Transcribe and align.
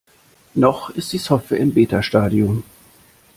Noch 0.55 0.89
ist 0.89 1.13
die 1.13 1.19
Software 1.19 1.59
im 1.59 1.75
Beta-Stadium. 1.75 2.63